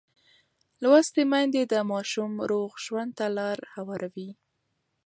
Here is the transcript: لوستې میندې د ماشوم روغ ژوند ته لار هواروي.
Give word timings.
لوستې 0.81 1.23
میندې 1.31 1.63
د 1.73 1.75
ماشوم 1.91 2.31
روغ 2.51 2.69
ژوند 2.85 3.11
ته 3.17 3.25
لار 3.37 3.57
هواروي. 3.73 4.29